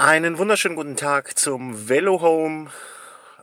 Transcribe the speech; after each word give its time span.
Einen 0.00 0.38
wunderschönen 0.38 0.76
guten 0.76 0.96
Tag 0.96 1.38
zum 1.38 1.90
Velo 1.90 2.22
Home, 2.22 2.70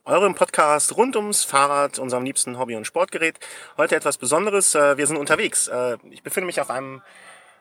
eurem 0.06 0.34
Podcast 0.34 0.98
rund 0.98 1.16
ums 1.16 1.44
Fahrrad, 1.44 2.00
unserem 2.00 2.24
liebsten 2.26 2.58
Hobby- 2.58 2.76
und 2.76 2.88
Sportgerät. 2.88 3.40
Heute 3.78 3.96
etwas 3.96 4.18
Besonderes. 4.18 4.74
Äh, 4.74 4.98
wir 4.98 5.06
sind 5.06 5.18
unterwegs. 5.18 5.68
Äh, 5.68 5.98
ich 6.10 6.24
befinde 6.24 6.48
mich 6.48 6.60
auf 6.60 6.72
einem 6.72 7.04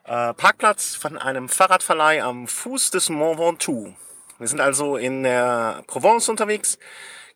äh, 0.05 0.33
Parkplatz 0.33 0.95
von 0.95 1.19
einem 1.19 1.51
Fahrradverleih 1.51 2.23
am 2.23 2.49
Fuß 2.49 2.91
des 2.91 3.11
Mont 3.11 3.39
Ventoux. 3.39 3.93
Wir 4.39 4.49
sind 4.49 4.63
also 4.63 4.97
in 4.97 5.25
der 5.25 5.83
Provence 5.87 6.31
unterwegs. 6.31 6.79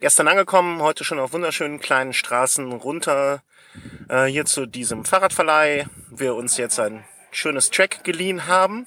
Gestern 0.00 0.28
angekommen, 0.28 0.80
heute 0.80 1.04
schon 1.04 1.18
auf 1.18 1.34
wunderschönen 1.34 1.78
kleinen 1.78 2.14
Straßen 2.14 2.72
runter 2.72 3.42
hier 4.26 4.46
zu 4.46 4.64
diesem 4.64 5.04
Fahrradverleih. 5.04 5.84
Wir 6.08 6.34
uns 6.34 6.56
jetzt 6.56 6.80
ein 6.80 7.04
schönes 7.30 7.70
Track 7.70 8.02
geliehen 8.02 8.46
haben. 8.46 8.86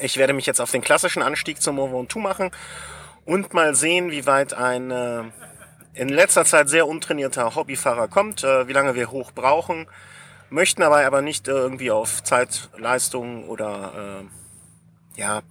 Ich 0.00 0.16
werde 0.16 0.32
mich 0.32 0.46
jetzt 0.46 0.60
auf 0.60 0.70
den 0.70 0.82
klassischen 0.82 1.22
Anstieg 1.22 1.62
zum 1.62 1.76
Mont 1.76 1.92
Ventoux 1.92 2.20
machen 2.20 2.50
und 3.24 3.54
mal 3.54 3.74
sehen, 3.74 4.10
wie 4.10 4.26
weit 4.26 4.54
ein 4.54 4.90
äh, 4.90 5.24
in 5.94 6.08
letzter 6.08 6.44
Zeit 6.44 6.68
sehr 6.68 6.86
untrainierter 6.86 7.54
Hobbyfahrer 7.54 8.08
kommt, 8.08 8.44
äh, 8.44 8.66
wie 8.68 8.72
lange 8.72 8.94
wir 8.94 9.10
hoch 9.10 9.32
brauchen, 9.32 9.86
möchten 10.50 10.82
aber 10.82 11.04
aber 11.06 11.22
nicht 11.22 11.48
äh, 11.48 11.52
irgendwie 11.52 11.90
auf 11.90 12.22
Zeit, 12.22 12.68
Leistung 12.76 13.48
oder 13.48 14.22
äh, 15.16 15.20
ja 15.20 15.42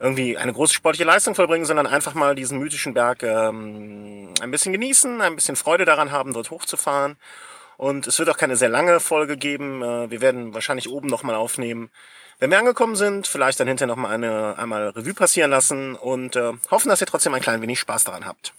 irgendwie 0.00 0.36
eine 0.36 0.52
große 0.52 0.74
sportliche 0.74 1.04
Leistung 1.04 1.34
vollbringen, 1.34 1.64
sondern 1.64 1.86
einfach 1.86 2.14
mal 2.14 2.34
diesen 2.34 2.58
mythischen 2.58 2.94
Berg 2.94 3.22
ähm, 3.22 4.28
ein 4.40 4.50
bisschen 4.50 4.72
genießen, 4.72 5.20
ein 5.20 5.36
bisschen 5.36 5.56
Freude 5.56 5.84
daran 5.84 6.10
haben, 6.10 6.32
dort 6.32 6.50
hochzufahren. 6.50 7.16
Und 7.76 8.06
es 8.06 8.18
wird 8.18 8.28
auch 8.28 8.36
keine 8.36 8.56
sehr 8.56 8.68
lange 8.68 9.00
Folge 9.00 9.36
geben. 9.36 9.82
Äh, 9.82 10.10
wir 10.10 10.20
werden 10.20 10.54
wahrscheinlich 10.54 10.88
oben 10.88 11.08
nochmal 11.08 11.34
aufnehmen, 11.34 11.90
wenn 12.38 12.50
wir 12.50 12.58
angekommen 12.58 12.96
sind, 12.96 13.26
vielleicht 13.26 13.60
dann 13.60 13.68
hinterher 13.68 13.94
nochmal 13.94 14.12
eine 14.12 14.58
einmal 14.58 14.88
Revue 14.88 15.14
passieren 15.14 15.50
lassen 15.50 15.94
und 15.94 16.36
äh, 16.36 16.52
hoffen, 16.70 16.88
dass 16.88 17.00
ihr 17.00 17.06
trotzdem 17.06 17.32
ein 17.32 17.40
klein 17.40 17.62
wenig 17.62 17.78
Spaß 17.78 18.04
daran 18.04 18.26
habt. 18.26 18.52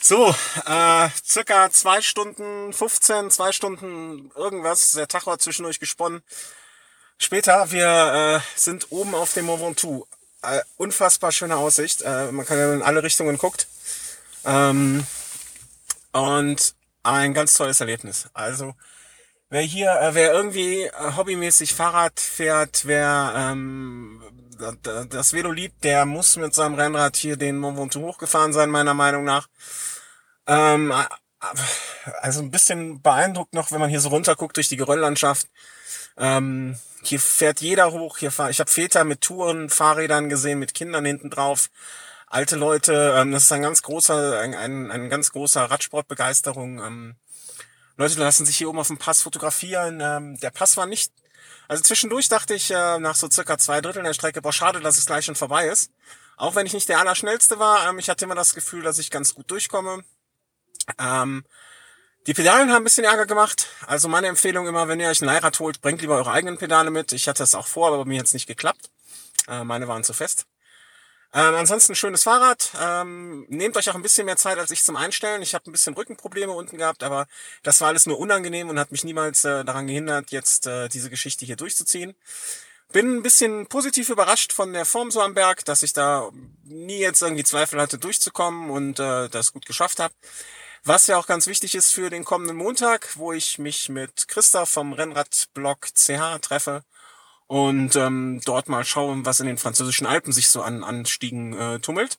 So, 0.00 0.34
äh, 0.64 1.08
circa 1.22 1.70
zwei 1.70 2.00
Stunden 2.00 2.72
15, 2.72 3.30
zwei 3.30 3.52
Stunden 3.52 4.30
irgendwas, 4.34 4.92
der 4.92 5.08
Tag 5.08 5.26
war 5.26 5.38
zwischendurch 5.38 5.80
gesponnen. 5.80 6.22
Später, 7.18 7.70
wir 7.72 8.40
äh, 8.42 8.58
sind 8.58 8.86
oben 8.90 9.14
auf 9.14 9.34
dem 9.34 9.46
Mont 9.46 9.60
Ventoux. 9.60 10.06
Äh, 10.42 10.60
unfassbar 10.76 11.32
schöne 11.32 11.56
Aussicht. 11.56 12.02
Äh, 12.02 12.30
man 12.32 12.46
kann 12.46 12.58
ja 12.58 12.72
in 12.72 12.82
alle 12.82 13.02
Richtungen 13.02 13.36
guckt. 13.36 13.66
Ähm, 14.44 15.04
und 16.20 16.74
ein 17.02 17.34
ganz 17.34 17.54
tolles 17.54 17.80
Erlebnis. 17.80 18.28
Also 18.34 18.74
wer 19.50 19.62
hier, 19.62 19.92
äh, 20.00 20.14
wer 20.14 20.32
irgendwie 20.32 20.84
äh, 20.84 21.16
hobbymäßig 21.16 21.74
Fahrrad 21.74 22.20
fährt, 22.20 22.86
wer 22.86 23.32
ähm, 23.34 24.22
das 25.10 25.32
Velo 25.32 25.52
liebt, 25.52 25.84
der 25.84 26.04
muss 26.04 26.36
mit 26.36 26.54
seinem 26.54 26.74
Rennrad 26.74 27.16
hier 27.16 27.36
den 27.36 27.58
Mont 27.58 27.78
Ventoux 27.78 28.00
hochgefahren 28.00 28.52
sein, 28.52 28.70
meiner 28.70 28.94
Meinung 28.94 29.24
nach. 29.24 29.48
Ähm, 30.46 30.90
äh, 30.90 31.04
also 32.20 32.40
ein 32.40 32.50
bisschen 32.50 33.00
beeindruckt 33.00 33.54
noch, 33.54 33.70
wenn 33.70 33.80
man 33.80 33.90
hier 33.90 34.00
so 34.00 34.08
runterguckt 34.08 34.56
durch 34.56 34.68
die 34.68 34.76
Gerölllandschaft. 34.76 35.48
Ähm, 36.16 36.76
hier 37.02 37.20
fährt 37.20 37.60
jeder 37.60 37.92
hoch. 37.92 38.18
Hier 38.18 38.32
fahr, 38.32 38.50
ich 38.50 38.60
habe 38.60 38.70
Väter 38.70 39.04
mit 39.04 39.20
Touren, 39.20 39.70
Fahrrädern 39.70 40.28
gesehen, 40.28 40.58
mit 40.58 40.74
Kindern 40.74 41.04
hinten 41.04 41.30
drauf. 41.30 41.70
Alte 42.30 42.56
Leute, 42.56 43.14
ähm, 43.16 43.32
das 43.32 43.44
ist 43.44 43.52
ein 43.52 43.62
ganz 43.62 43.82
großer, 43.82 44.40
ein, 44.40 44.54
ein, 44.54 44.90
ein 44.90 45.08
ganz 45.08 45.32
großer 45.32 45.62
Radsportbegeisterung. 45.62 46.78
Ähm, 46.84 47.16
Leute 47.96 48.18
lassen 48.20 48.44
sich 48.44 48.58
hier 48.58 48.68
oben 48.68 48.78
auf 48.78 48.88
dem 48.88 48.98
Pass 48.98 49.22
fotografieren. 49.22 50.00
Ähm, 50.00 50.38
der 50.40 50.50
Pass 50.50 50.76
war 50.76 50.86
nicht. 50.86 51.12
Also 51.68 51.82
zwischendurch 51.82 52.28
dachte 52.28 52.54
ich 52.54 52.70
äh, 52.70 52.98
nach 52.98 53.14
so 53.14 53.30
circa 53.30 53.56
zwei 53.58 53.80
Dritteln 53.80 54.04
der 54.04 54.12
Strecke, 54.12 54.42
boah, 54.42 54.52
schade, 54.52 54.80
dass 54.80 54.98
es 54.98 55.06
gleich 55.06 55.24
schon 55.24 55.36
vorbei 55.36 55.68
ist. 55.68 55.90
Auch 56.36 56.54
wenn 56.54 56.66
ich 56.66 56.74
nicht 56.74 56.88
der 56.88 57.00
Allerschnellste 57.00 57.58
war, 57.58 57.88
ähm, 57.88 57.98
ich 57.98 58.08
hatte 58.08 58.24
immer 58.24 58.34
das 58.34 58.54
Gefühl, 58.54 58.82
dass 58.82 58.98
ich 58.98 59.10
ganz 59.10 59.34
gut 59.34 59.50
durchkomme. 59.50 60.04
Ähm, 60.98 61.44
die 62.26 62.34
Pedalen 62.34 62.68
haben 62.70 62.82
ein 62.82 62.84
bisschen 62.84 63.04
Ärger 63.04 63.24
gemacht. 63.24 63.68
Also 63.86 64.06
meine 64.08 64.26
Empfehlung 64.26 64.66
immer, 64.66 64.86
wenn 64.86 65.00
ihr 65.00 65.08
euch 65.08 65.22
ein 65.22 65.26
Leihrad 65.26 65.58
holt, 65.60 65.80
bringt 65.80 66.02
lieber 66.02 66.16
eure 66.16 66.30
eigenen 66.30 66.58
Pedale 66.58 66.90
mit. 66.90 67.12
Ich 67.12 67.26
hatte 67.26 67.42
das 67.42 67.54
auch 67.54 67.66
vor, 67.66 67.88
aber 67.88 67.98
bei 67.98 68.04
mir 68.04 68.20
hat 68.20 68.26
es 68.26 68.34
nicht 68.34 68.46
geklappt. 68.46 68.90
Äh, 69.48 69.64
meine 69.64 69.88
waren 69.88 70.04
zu 70.04 70.12
fest. 70.12 70.46
Ähm, 71.34 71.54
ansonsten 71.54 71.94
schönes 71.94 72.22
Fahrrad. 72.22 72.72
Ähm, 72.80 73.44
nehmt 73.48 73.76
euch 73.76 73.90
auch 73.90 73.94
ein 73.94 74.02
bisschen 74.02 74.24
mehr 74.24 74.38
Zeit 74.38 74.58
als 74.58 74.70
ich 74.70 74.82
zum 74.82 74.96
Einstellen. 74.96 75.42
Ich 75.42 75.54
habe 75.54 75.68
ein 75.68 75.72
bisschen 75.72 75.94
Rückenprobleme 75.94 76.52
unten 76.52 76.78
gehabt, 76.78 77.02
aber 77.02 77.26
das 77.62 77.80
war 77.80 77.88
alles 77.88 78.06
nur 78.06 78.18
unangenehm 78.18 78.70
und 78.70 78.78
hat 78.78 78.92
mich 78.92 79.04
niemals 79.04 79.44
äh, 79.44 79.64
daran 79.64 79.86
gehindert, 79.86 80.30
jetzt 80.30 80.66
äh, 80.66 80.88
diese 80.88 81.10
Geschichte 81.10 81.44
hier 81.44 81.56
durchzuziehen. 81.56 82.14
Bin 82.92 83.16
ein 83.16 83.22
bisschen 83.22 83.66
positiv 83.66 84.08
überrascht 84.08 84.52
von 84.54 84.72
der 84.72 84.86
Form 84.86 85.10
so 85.10 85.20
am 85.20 85.34
Berg, 85.34 85.64
dass 85.66 85.82
ich 85.82 85.92
da 85.92 86.30
nie 86.64 86.98
jetzt 87.00 87.20
irgendwie 87.20 87.44
Zweifel 87.44 87.80
hatte, 87.80 87.98
durchzukommen 87.98 88.70
und 88.70 88.98
äh, 88.98 89.28
das 89.28 89.52
gut 89.52 89.66
geschafft 89.66 90.00
habe. 90.00 90.14
Was 90.84 91.06
ja 91.08 91.18
auch 91.18 91.26
ganz 91.26 91.46
wichtig 91.46 91.74
ist 91.74 91.92
für 91.92 92.08
den 92.08 92.24
kommenden 92.24 92.56
Montag, 92.56 93.10
wo 93.16 93.32
ich 93.32 93.58
mich 93.58 93.90
mit 93.90 94.28
Christoph 94.28 94.70
vom 94.70 94.94
Rennradblog 94.94 95.88
CH 95.94 96.38
treffe 96.40 96.84
und 97.48 97.96
ähm, 97.96 98.40
dort 98.44 98.68
mal 98.68 98.84
schauen, 98.84 99.26
was 99.26 99.40
in 99.40 99.46
den 99.46 99.58
französischen 99.58 100.06
Alpen 100.06 100.32
sich 100.32 100.50
so 100.50 100.62
an 100.62 100.84
Anstiegen 100.84 101.54
äh, 101.54 101.80
tummelt. 101.80 102.18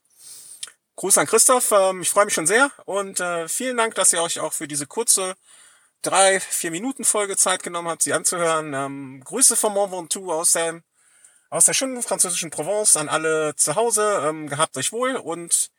Gruß 0.95 1.17
an 1.17 1.27
Christoph, 1.27 1.71
ähm, 1.71 2.01
ich 2.01 2.09
freue 2.09 2.25
mich 2.25 2.33
schon 2.33 2.47
sehr 2.47 2.71
und 2.85 3.21
äh, 3.21 3.47
vielen 3.47 3.77
Dank, 3.77 3.95
dass 3.95 4.11
ihr 4.11 4.21
euch 4.21 4.39
auch 4.39 4.51
für 4.51 4.67
diese 4.67 4.87
kurze 4.87 5.35
drei, 6.01 6.39
vier 6.39 6.71
Minuten 6.71 7.05
Folge 7.05 7.37
Zeit 7.37 7.63
genommen 7.63 7.87
habt, 7.87 8.01
sie 8.01 8.13
anzuhören. 8.13 8.73
Ähm, 8.73 9.21
Grüße 9.23 9.55
vom 9.55 9.73
Mont 9.75 9.91
Ventoux 9.91 10.31
aus 10.31 10.53
der, 10.53 10.81
aus 11.49 11.65
der 11.65 11.73
schönen 11.73 12.01
französischen 12.01 12.49
Provence 12.49 12.97
an 12.97 13.07
alle 13.07 13.55
zu 13.55 13.75
Hause. 13.75 14.23
Ähm, 14.25 14.49
gehabt 14.49 14.75
euch 14.77 14.91
wohl 14.91 15.15
und 15.15 15.71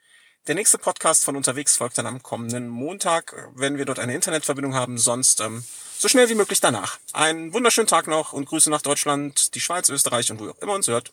der 0.47 0.55
nächste 0.55 0.79
Podcast 0.79 1.25
von 1.25 1.37
unterwegs 1.37 1.77
folgt 1.77 1.99
dann 1.99 2.07
am 2.07 2.23
kommenden 2.23 2.69
Montag, 2.69 3.51
wenn 3.55 3.79
wir 3.79 3.85
dort 3.85 3.99
eine 3.99 4.15
Internetverbindung 4.15 4.75
haben. 4.75 4.99
Sonst 4.99 5.41
ähm, 5.41 5.65
so 5.99 6.09
schnell 6.09 6.29
wie 6.29 6.35
möglich 6.35 6.61
danach. 6.61 6.99
Einen 7.13 7.53
wunderschönen 7.53 7.87
Tag 7.87 8.07
noch 8.07 8.33
und 8.33 8.47
Grüße 8.47 8.71
nach 8.71 8.83
Deutschland, 8.83 9.55
die 9.55 9.61
Schweiz, 9.61 9.89
Österreich 9.91 10.31
und 10.31 10.41
wo 10.41 10.47
ihr 10.47 10.51
auch 10.53 10.63
immer 10.63 10.75
uns 10.75 10.89
hört. 10.89 11.13